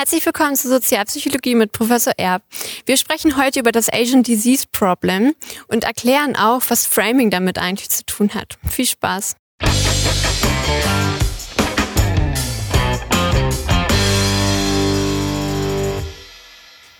[0.00, 2.42] Herzlich willkommen zur Sozialpsychologie mit Professor Erb.
[2.86, 5.34] Wir sprechen heute über das Asian Disease Problem
[5.68, 8.58] und erklären auch, was Framing damit eigentlich zu tun hat.
[8.66, 9.36] Viel Spaß.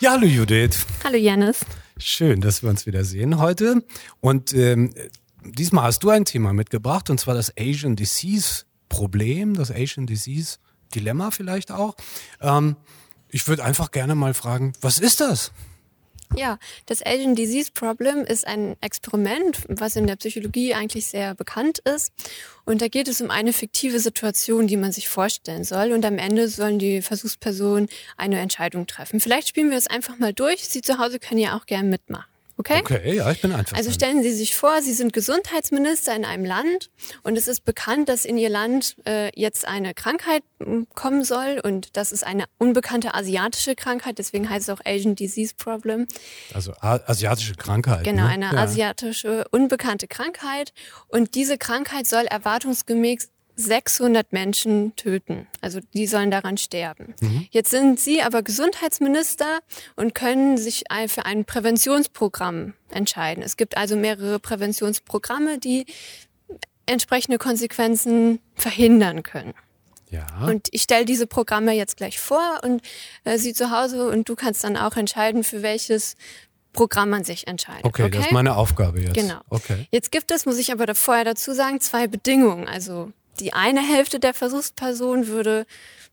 [0.00, 0.84] Ja, hallo Judith.
[1.02, 1.60] Hallo Janis.
[1.96, 3.82] Schön, dass wir uns wieder sehen heute.
[4.20, 4.92] Und ähm,
[5.42, 10.58] diesmal hast du ein Thema mitgebracht, und zwar das Asian Disease Problem, das Asian Disease
[10.94, 11.96] Dilemma vielleicht auch.
[12.40, 12.76] Ähm,
[13.28, 15.52] ich würde einfach gerne mal fragen, was ist das?
[16.36, 21.80] Ja, das Asian Disease Problem ist ein Experiment, was in der Psychologie eigentlich sehr bekannt
[21.80, 22.12] ist.
[22.64, 25.90] Und da geht es um eine fiktive Situation, die man sich vorstellen soll.
[25.90, 29.18] Und am Ende sollen die Versuchspersonen eine Entscheidung treffen.
[29.18, 30.68] Vielleicht spielen wir es einfach mal durch.
[30.68, 32.30] Sie zu Hause können ja auch gerne mitmachen.
[32.60, 32.80] Okay?
[32.80, 33.74] Okay, ja, ich bin einfach.
[33.74, 36.90] Also stellen Sie sich vor, Sie sind Gesundheitsminister in einem Land
[37.22, 41.62] und es ist bekannt, dass in Ihr Land äh, jetzt eine Krankheit hm, kommen soll
[41.64, 46.06] und das ist eine unbekannte asiatische Krankheit, deswegen heißt es auch Asian Disease Problem.
[46.52, 48.04] Also asiatische Krankheit.
[48.04, 48.28] Genau, ne?
[48.28, 48.58] eine ja.
[48.58, 50.74] asiatische unbekannte Krankheit
[51.08, 55.46] und diese Krankheit soll erwartungsgemäß 600 Menschen töten.
[55.60, 57.14] Also die sollen daran sterben.
[57.20, 57.46] Mhm.
[57.50, 59.60] Jetzt sind Sie aber Gesundheitsminister
[59.96, 63.42] und können sich für ein Präventionsprogramm entscheiden.
[63.42, 65.86] Es gibt also mehrere Präventionsprogramme, die
[66.86, 69.54] entsprechende Konsequenzen verhindern können.
[70.10, 70.26] Ja.
[70.46, 72.82] Und ich stelle diese Programme jetzt gleich vor und
[73.24, 76.16] äh, Sie zu Hause und du kannst dann auch entscheiden, für welches
[76.72, 77.84] Programm man sich entscheidet.
[77.84, 79.14] Okay, okay, das ist meine Aufgabe jetzt.
[79.14, 79.40] Genau.
[79.48, 79.86] Okay.
[79.90, 82.68] Jetzt gibt es, muss ich aber vorher dazu sagen, zwei Bedingungen.
[82.68, 85.66] Also die eine Hälfte der Versuchspersonen würde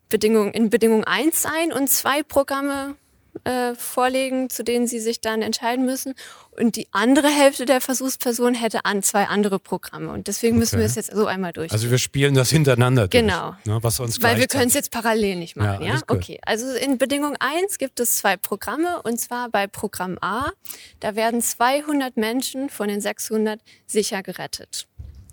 [0.10, 2.96] Bedingung, in Bedingung 1 sein und zwei Programme
[3.44, 6.14] äh, vorlegen, zu denen sie sich dann entscheiden müssen.
[6.52, 10.12] Und die andere Hälfte der Versuchspersonen hätte an zwei andere Programme.
[10.12, 10.60] Und deswegen okay.
[10.60, 11.72] müssen wir es jetzt so einmal durch.
[11.72, 13.22] Also wir spielen das hintereinander durch.
[13.22, 13.56] Genau.
[13.66, 15.84] Ne, was uns Weil wir können es jetzt parallel nicht machen.
[15.84, 16.02] Ja, ja?
[16.08, 16.40] Okay.
[16.44, 19.02] Also in Bedingung 1 gibt es zwei Programme.
[19.04, 20.52] Und zwar bei Programm A.
[21.00, 24.87] Da werden 200 Menschen von den 600 sicher gerettet.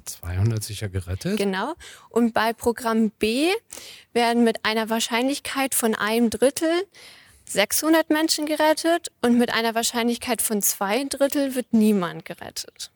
[0.04, 1.36] 200 sicher gerettet.
[1.36, 1.74] Genau.
[2.10, 3.48] Und bei Programm B
[4.12, 6.70] werden mit einer Wahrscheinlichkeit von einem Drittel
[7.46, 12.90] 600 Menschen gerettet und mit einer Wahrscheinlichkeit von zwei Drittel wird niemand gerettet.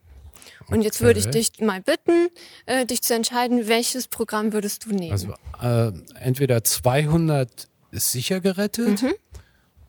[0.71, 2.29] Und jetzt würde ich dich mal bitten,
[2.67, 5.13] äh, dich zu entscheiden, welches Programm würdest du nehmen?
[5.13, 9.15] Also äh, entweder 200 sicher gerettet mhm.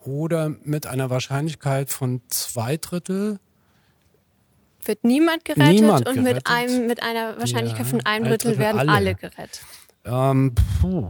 [0.05, 3.39] oder mit einer Wahrscheinlichkeit von zwei Drittel
[4.85, 6.35] wird niemand gerettet niemand und gerettet.
[6.35, 9.61] Mit, einem, mit einer Wahrscheinlichkeit ja, von einem Drittel, Drittel werden alle, alle gerettet.
[10.05, 11.09] Ähm, puh.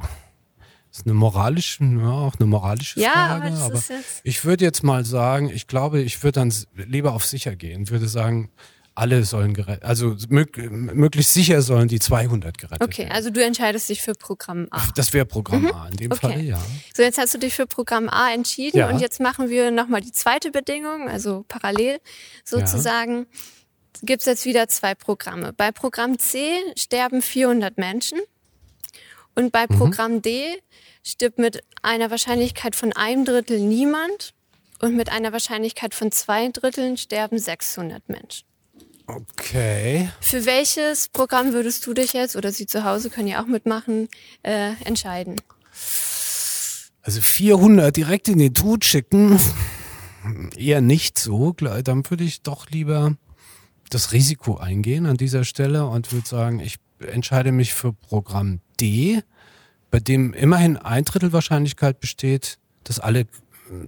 [0.89, 3.53] Das ist eine moralische, ja, auch eine moralische ja, Frage.
[3.53, 3.83] Aber, aber
[4.23, 7.89] ich würde jetzt mal sagen, ich glaube, ich würde dann lieber auf sicher gehen.
[7.89, 8.49] Würde sagen,
[8.95, 13.07] alle sollen gerettet, also möglichst sicher sollen die 200 gerettet okay, werden.
[13.09, 14.87] Okay, also du entscheidest dich für Programm A.
[14.95, 15.71] Das wäre Programm mhm.
[15.71, 16.21] A, in dem okay.
[16.21, 16.61] Fall, ja.
[16.95, 18.89] So, jetzt hast du dich für Programm A entschieden ja.
[18.89, 21.99] und jetzt machen wir nochmal die zweite Bedingung, also parallel
[22.43, 23.19] sozusagen.
[23.19, 23.39] Ja
[24.01, 25.53] gibt es jetzt wieder zwei Programme.
[25.53, 28.19] Bei Programm C sterben 400 Menschen
[29.35, 29.77] und bei mhm.
[29.77, 30.61] Programm D
[31.03, 34.33] stirbt mit einer Wahrscheinlichkeit von einem Drittel niemand
[34.81, 38.48] und mit einer Wahrscheinlichkeit von zwei Dritteln sterben 600 Menschen.
[39.09, 40.09] Okay.
[40.21, 44.07] Für welches Programm würdest du dich jetzt, oder Sie zu Hause können ja auch mitmachen,
[44.43, 45.41] äh, entscheiden?
[47.01, 49.39] Also 400 direkt in den Tod schicken,
[50.55, 51.53] eher nicht so.
[51.53, 53.15] Dann würde ich doch lieber
[53.89, 59.23] das Risiko eingehen an dieser Stelle und würde sagen, ich entscheide mich für Programm D,
[59.89, 63.25] bei dem immerhin ein Drittel Wahrscheinlichkeit besteht, dass alle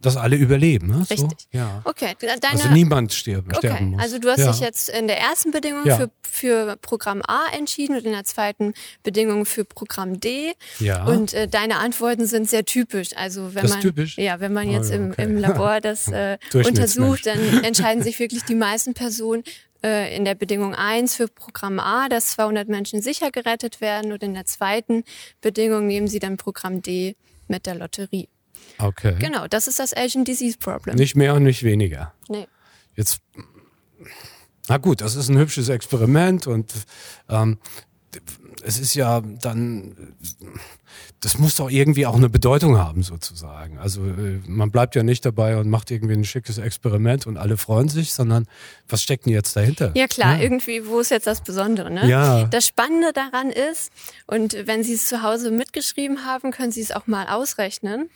[0.01, 0.87] dass alle überleben.
[0.87, 0.99] Ne?
[1.09, 1.19] Richtig.
[1.19, 1.81] So, ja.
[1.83, 2.15] Okay.
[2.19, 3.67] Deine, also niemand sterben, okay.
[3.67, 4.01] sterben muss.
[4.01, 4.51] Also du hast ja.
[4.51, 5.97] dich jetzt in der ersten Bedingung ja.
[5.97, 10.53] für, für Programm A entschieden und in der zweiten Bedingung für Programm D.
[10.79, 11.05] Ja.
[11.05, 13.09] Und äh, deine Antworten sind sehr typisch.
[13.15, 14.17] Also wenn das man typisch?
[14.17, 15.23] ja, wenn man jetzt oh, okay.
[15.23, 19.43] im, im Labor das äh, untersucht, dann entscheiden sich wirklich die meisten Personen
[19.83, 24.21] äh, in der Bedingung 1 für Programm A, dass 200 Menschen sicher gerettet werden und
[24.23, 25.03] in der zweiten
[25.41, 27.15] Bedingung nehmen sie dann Programm D
[27.47, 28.29] mit der Lotterie.
[28.77, 29.15] Okay.
[29.19, 30.95] Genau, das ist das Asian Disease Problem.
[30.95, 32.13] Nicht mehr und nicht weniger.
[32.29, 32.47] Nee.
[32.95, 33.21] Jetzt,
[34.67, 36.73] na gut, das ist ein hübsches Experiment und
[37.29, 37.57] ähm,
[38.63, 39.95] es ist ja dann,
[41.19, 43.77] das muss doch irgendwie auch eine Bedeutung haben sozusagen.
[43.77, 47.57] Also äh, man bleibt ja nicht dabei und macht irgendwie ein schickes Experiment und alle
[47.57, 48.47] freuen sich, sondern
[48.87, 49.91] was steckt denn jetzt dahinter?
[49.95, 50.43] Ja klar, ja.
[50.43, 51.91] irgendwie, wo ist jetzt das Besondere?
[51.91, 52.07] Ne?
[52.07, 52.45] Ja.
[52.45, 53.91] Das Spannende daran ist,
[54.27, 58.09] und wenn Sie es zu Hause mitgeschrieben haben, können Sie es auch mal ausrechnen,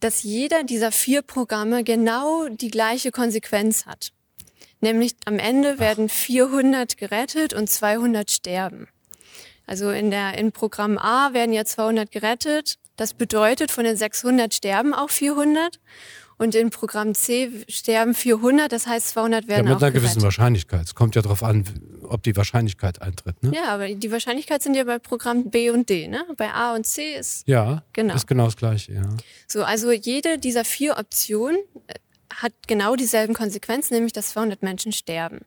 [0.00, 4.12] dass jeder dieser vier Programme genau die gleiche Konsequenz hat.
[4.80, 8.88] Nämlich am Ende werden 400 gerettet und 200 sterben.
[9.66, 14.54] Also in der in Programm A werden ja 200 gerettet Das bedeutet, von den 600
[14.54, 15.80] sterben auch 400.
[16.38, 20.02] Und in Programm C sterben 400, das heißt 200 werden Ja, mit einer gerettet.
[20.02, 20.82] gewissen Wahrscheinlichkeit.
[20.84, 21.64] Es kommt ja darauf an,
[22.02, 23.42] ob die Wahrscheinlichkeit eintritt.
[23.42, 23.52] Ne?
[23.54, 26.24] Ja, aber die Wahrscheinlichkeit sind ja bei Programm B und D, ne?
[26.36, 28.14] Bei A und C ist Ja, Genau.
[28.14, 28.92] ist genau das Gleiche.
[28.92, 29.08] Ja.
[29.48, 29.62] so.
[29.64, 31.56] Also jede dieser vier Optionen
[31.86, 31.94] äh,
[32.34, 35.40] hat genau dieselben Konsequenzen, nämlich dass 200 Menschen sterben.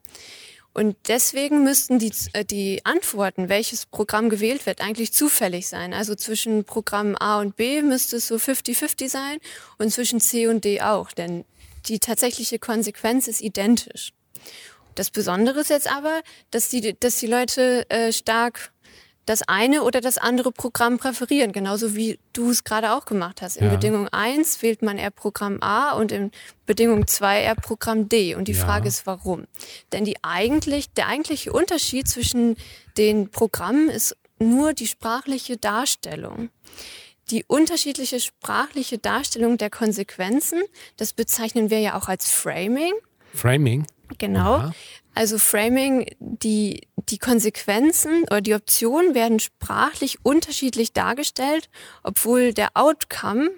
[0.73, 5.93] Und deswegen müssten die, äh, die Antworten, welches Programm gewählt wird, eigentlich zufällig sein.
[5.93, 9.37] Also zwischen Programm A und B müsste es so 50-50 sein
[9.77, 11.43] und zwischen C und D auch, denn
[11.87, 14.13] die tatsächliche Konsequenz ist identisch.
[14.95, 16.21] Das Besondere ist jetzt aber,
[16.51, 18.71] dass die, dass die Leute äh, stark
[19.29, 23.57] das eine oder das andere Programm präferieren, genauso wie du es gerade auch gemacht hast.
[23.57, 23.71] In Ja.
[23.75, 26.31] Bedingung 1 wählt man eher Programm A und in
[26.65, 28.33] Bedingung 2 eher Programm D.
[28.33, 28.65] Und die Ja.
[28.65, 29.45] Frage ist, warum?
[29.91, 32.57] Denn die eigentlich, der eigentliche Unterschied zwischen
[32.97, 36.49] den Programmen ist nur die sprachliche Darstellung.
[37.29, 40.63] Die unterschiedliche sprachliche Darstellung der Konsequenzen,
[40.97, 42.93] das bezeichnen wir ja auch als Framing.
[43.35, 43.85] Framing.
[44.17, 44.57] Genau.
[44.57, 44.71] Ja.
[45.19, 51.69] Also Framing, die, die Konsequenzen oder die Optionen werden sprachlich unterschiedlich dargestellt,
[52.03, 53.49] obwohl der Outcome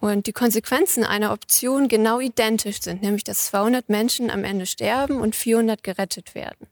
[0.00, 5.20] und die Konsequenzen einer Option genau identisch sind, nämlich dass 200 Menschen am Ende sterben
[5.20, 6.66] und 400 gerettet werden.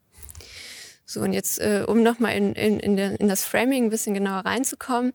[1.05, 5.13] So, und jetzt, äh, um nochmal in, in, in, das Framing ein bisschen genauer reinzukommen,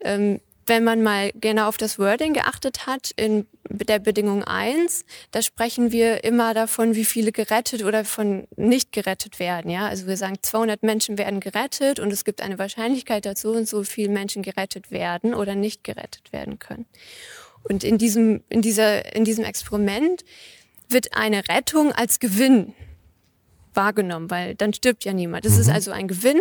[0.00, 5.42] ähm, wenn man mal genau auf das Wording geachtet hat, in der Bedingung 1, da
[5.42, 9.70] sprechen wir immer davon, wie viele gerettet oder von nicht gerettet werden.
[9.70, 13.52] Ja, also wir sagen, 200 Menschen werden gerettet und es gibt eine Wahrscheinlichkeit, dass so
[13.52, 16.86] und so viele Menschen gerettet werden oder nicht gerettet werden können.
[17.62, 20.24] Und in diesem, in dieser, in diesem Experiment
[20.88, 22.74] wird eine Rettung als Gewinn
[23.76, 25.44] wahrgenommen, weil dann stirbt ja niemand.
[25.44, 26.40] Das ist also ein Gewinn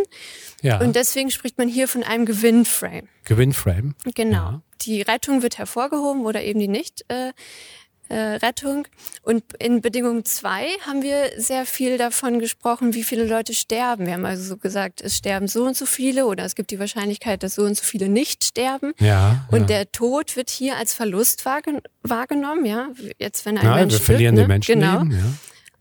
[0.61, 0.79] Ja.
[0.79, 3.07] und deswegen spricht man hier von einem Gewinnframe.
[3.25, 3.95] Gewinnframe.
[4.15, 4.35] Genau.
[4.35, 4.61] Ja.
[4.81, 7.05] Die Rettung wird hervorgehoben oder eben die nicht.
[7.07, 7.31] Äh,
[8.09, 8.87] äh, Rettung.
[9.21, 14.05] Und in Bedingung 2 haben wir sehr viel davon gesprochen, wie viele Leute sterben.
[14.05, 16.79] Wir haben also so gesagt, es sterben so und so viele oder es gibt die
[16.79, 18.93] Wahrscheinlichkeit, dass so und so viele nicht sterben.
[18.99, 19.47] Ja.
[19.51, 19.65] Und ja.
[19.67, 22.89] der Tod wird hier als Verlust wahrgen wahrgenommen, ja.
[23.17, 24.41] Jetzt, wenn ein ja, Mensch wir stirbt, verlieren ne?
[24.41, 24.79] den Menschen.
[24.79, 25.03] Genau.
[25.03, 25.33] Ja.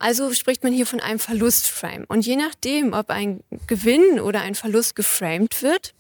[0.03, 2.05] Also spricht man hier von einem Verlustframe.
[2.09, 5.95] Und je nachdem, ob ein Gewinn oder ein Verlust geframed wird,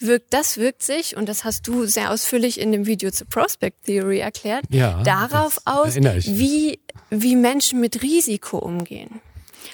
[0.00, 3.84] wirkt, das wirkt sich, und das hast du sehr ausführlich in dem Video zur Prospect
[3.84, 6.80] Theory erklärt, Ja, darauf aus, wie,
[7.10, 9.20] wie Menschen mit Risiko umgehen.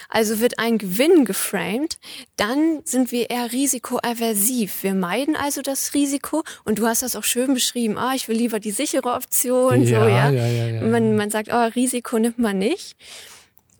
[0.09, 1.97] Also wird ein Gewinn geframed,
[2.35, 4.83] dann sind wir eher risikoaversiv.
[4.83, 7.97] Wir meiden also das Risiko und du hast das auch schön beschrieben.
[7.97, 10.29] Ah, ich will lieber die sichere Option, so, Ja, ja.
[10.29, 10.81] ja, ja, ja.
[10.83, 12.95] Man, man sagt, oh, Risiko nimmt man nicht.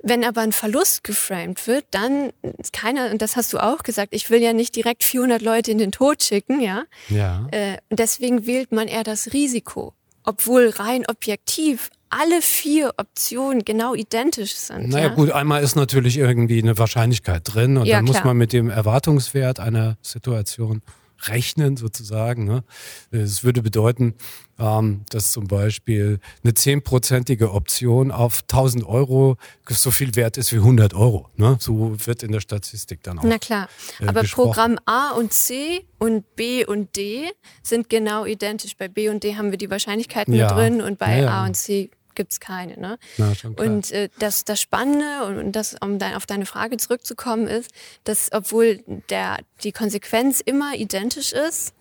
[0.04, 4.14] Wenn aber ein Verlust geframed wird, dann ist keiner, und das hast du auch gesagt,
[4.14, 6.84] ich will ja nicht direkt 400 Leute in den Tod schicken, ja.
[7.10, 7.48] Ja.
[7.52, 9.94] Äh, und deswegen wählt man eher das Risiko.
[10.24, 14.90] Obwohl rein objektiv alle vier Optionen genau identisch sind.
[14.90, 15.14] Naja ja?
[15.14, 18.28] gut, einmal ist natürlich irgendwie eine Wahrscheinlichkeit drin und Ja, dann muss klar.
[18.28, 20.82] man mit dem Erwartungswert einer Situation
[21.24, 22.46] rechnen sozusagen.
[22.46, 22.64] Ne?
[23.12, 24.14] Es würde bedeuten,
[24.60, 29.38] ähm, dass zum Beispiel eine zehnprozentige Option auf 1000 Euro
[29.68, 31.30] so viel wert ist wie 100 Euro.
[31.36, 31.58] Ne?
[31.60, 33.24] So wird in der Statistik dann auch.
[33.24, 33.68] Na klar.
[34.00, 34.24] äh, Aber.
[34.24, 37.30] Programm A und C und B und D
[37.64, 38.76] sind genau identisch.
[38.78, 40.48] Bei B und D haben wir die Wahrscheinlichkeiten Ja.
[40.54, 41.30] drin und bei Ja, ja.
[41.42, 42.78] A und C gibt's keine.
[42.78, 43.00] Ne?
[43.18, 43.32] Na.
[43.56, 47.72] Und äh, das, das Spannende und, und das, um dein, auf deine Frage zurückzukommen, ist,
[48.04, 51.74] dass obwohl der, die Konsequenz immer identisch ist,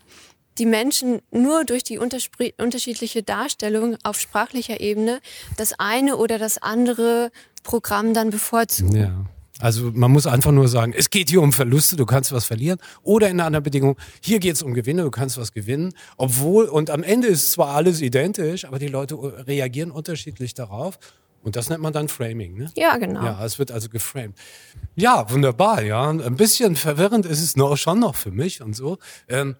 [0.58, 5.20] die Menschen nur durch die unterschiedliche Darstellung auf sprachlicher Ebene
[5.56, 7.30] das eine oder das andere
[7.62, 8.96] Programm dann bevorzugen.
[8.96, 9.26] Ja.
[9.60, 12.78] Also man muss einfach nur sagen, es geht hier um Verluste, du kannst was verlieren.
[13.02, 15.94] Oder in einer anderen Bedingung, hier geht es um Gewinne, du kannst was gewinnen.
[16.16, 20.98] Obwohl, und am Ende ist zwar alles identisch, aber die Leute reagieren unterschiedlich darauf.
[21.42, 22.56] Und das nennt man dann Framing.
[22.56, 22.72] Ne?
[22.76, 23.24] Ja, genau.
[23.24, 24.36] Ja, es wird also geframed.
[24.96, 26.10] Ja, wunderbar, ja.
[26.10, 28.98] Ein bisschen verwirrend ist es noch, schon noch für mich und so.
[29.28, 29.54] Ähm,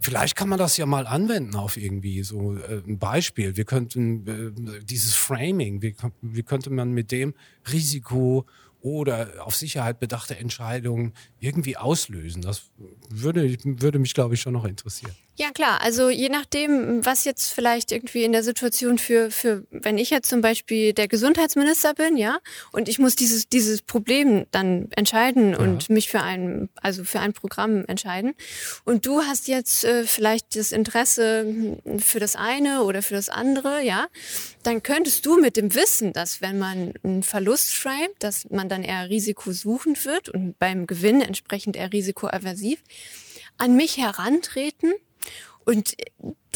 [0.00, 3.56] vielleicht kann man das ja mal anwenden auf irgendwie so äh, ein Beispiel.
[3.56, 7.34] Wir könnten äh, dieses Framing, wie, wie könnte man mit dem
[7.72, 8.44] Risiko
[8.80, 12.42] oder auf Sicherheit bedachte Entscheidungen irgendwie auslösen?
[12.42, 12.70] Das
[13.08, 15.14] würde, würde mich, glaube ich, schon noch interessieren.
[15.36, 15.80] Ja, klar.
[15.80, 20.28] Also je nachdem, was jetzt vielleicht irgendwie in der Situation für, für, wenn ich jetzt
[20.28, 22.40] zum Beispiel der Gesundheitsminister bin, ja,
[22.72, 27.32] und ich muss dieses, dieses Problem dann entscheiden und mich für ein, also für ein
[27.32, 28.34] Programm entscheiden.
[28.84, 33.30] Und du hast jetzt äh, vielleicht das Interesse hm, für das eine oder für das
[33.30, 34.08] andere, ja,
[34.62, 38.82] dann könntest du mit dem Wissen, dass wenn man einen Verlust framet, dass man dann
[38.82, 42.82] eher risikosuchend wird und beim Gewinn entsprechend eher risikoaversiv,
[43.56, 44.92] an mich herantreten
[45.64, 45.94] und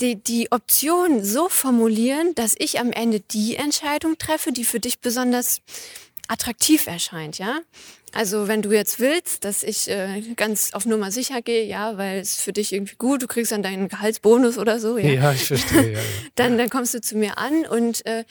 [0.00, 5.00] die, die Option so formulieren, dass ich am Ende die Entscheidung treffe, die für dich
[5.00, 5.60] besonders
[6.28, 7.60] attraktiv erscheint, ja.
[8.12, 12.20] Also wenn du jetzt willst, dass ich äh, ganz auf Nummer sicher gehe, ja, weil
[12.20, 15.10] es für dich irgendwie gut, du kriegst dann deinen Gehaltsbonus oder so, ja.
[15.10, 15.92] Ja, ich verstehe.
[15.92, 16.04] Ja, ja.
[16.36, 18.24] dann, dann kommst du zu mir an und äh,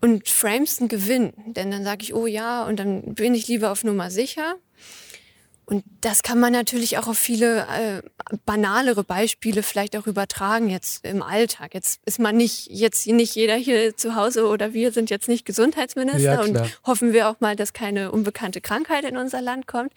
[0.00, 3.70] und framest einen Gewinn, denn dann sage ich, oh ja, und dann bin ich lieber
[3.72, 4.56] auf Nummer sicher
[5.74, 8.02] und das kann man natürlich auch auf viele äh,
[8.46, 11.74] banalere Beispiele vielleicht auch übertragen jetzt im Alltag.
[11.74, 15.44] Jetzt ist man nicht, jetzt nicht jeder hier zu Hause oder wir sind jetzt nicht
[15.44, 19.92] Gesundheitsminister ja, und hoffen wir auch mal, dass keine unbekannte Krankheit in unser Land kommt.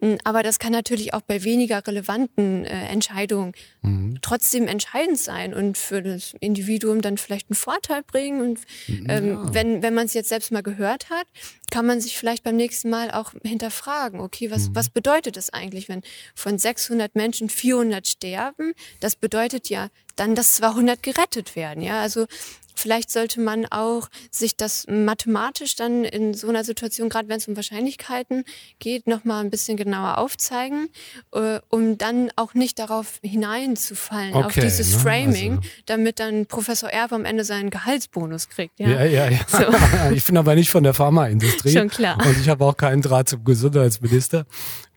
[0.00, 3.52] Hm, aber das kann natürlich auch bei weniger relevanten äh, Entscheidungen
[3.82, 4.18] mhm.
[4.22, 8.40] trotzdem entscheidend sein und für das Individuum dann vielleicht einen Vorteil bringen.
[8.40, 9.54] Und ähm, ja.
[9.54, 11.26] wenn, wenn man es jetzt selbst mal gehört hat,
[11.70, 14.74] kann man sich vielleicht beim nächsten Mal auch hinterfragen, okay, was, mhm.
[14.74, 16.02] was bedeutet es eigentlich, wenn
[16.34, 18.72] von 600 Menschen 400 sterben?
[19.00, 21.82] Das bedeutet ja dann, dass 200 gerettet werden.
[21.82, 22.26] Ja, also
[22.74, 27.46] Vielleicht sollte man auch sich das mathematisch dann in so einer Situation, gerade wenn es
[27.46, 28.44] um Wahrscheinlichkeiten
[28.78, 30.88] geht, nochmal ein bisschen genauer aufzeigen,
[31.32, 34.98] äh, um dann auch nicht darauf hineinzufallen, okay, auf dieses ne?
[34.98, 35.68] Framing, also.
[35.86, 38.80] damit dann Professor Erb am Ende seinen Gehaltsbonus kriegt.
[38.80, 39.28] Ja, ja, ja.
[39.30, 39.40] ja.
[39.46, 40.12] So.
[40.14, 41.72] ich bin aber nicht von der Pharmaindustrie.
[41.72, 42.18] Schon klar.
[42.26, 44.46] Und ich habe auch keinen Draht zum Gesundheitsminister.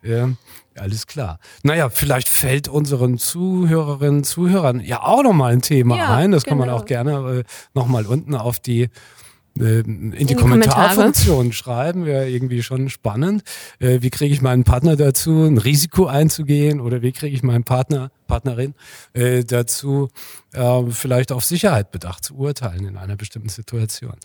[0.06, 0.30] Ja.
[0.78, 1.40] Alles klar.
[1.64, 6.32] Naja, vielleicht fällt unseren Zuhörerinnen, Zuhörern ja auch nochmal ein Thema ja, ein.
[6.32, 6.52] Das genau.
[6.52, 6.80] kann man genau.
[6.80, 7.44] auch gerne äh,
[7.74, 8.90] nochmal unten auf die
[9.58, 13.44] äh, in die, in die Kommentarfunktion schreiben, wäre irgendwie schon spannend.
[13.80, 17.64] Äh, wie kriege ich meinen Partner dazu, ein Risiko einzugehen oder wie kriege ich meinen
[17.64, 18.74] Partner, Partnerin
[19.14, 20.10] dazu,
[20.54, 24.16] äh, vielleicht auf Sicherheit bedacht zu urteilen in einer bestimmten Situation.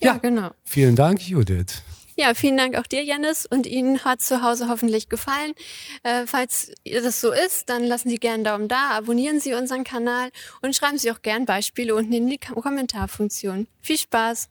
[0.00, 0.50] Ja, ja genau.
[0.64, 1.82] Vielen Dank, Judith.
[2.20, 3.46] Ja, vielen Dank auch dir, Janis.
[3.46, 5.54] Und Ihnen hat zu Hause hoffentlich gefallen.
[6.02, 9.84] Äh, falls das so ist, dann lassen Sie gerne einen Daumen da, abonnieren Sie unseren
[9.84, 10.28] Kanal
[10.60, 13.68] und schreiben Sie auch gerne Beispiele unten in die Kommentarfunktion.
[13.80, 14.50] Viel Spaß!